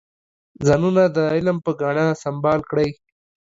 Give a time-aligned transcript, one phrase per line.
[0.65, 2.89] ځانونه د علم په ګاڼه سنبال کړئ.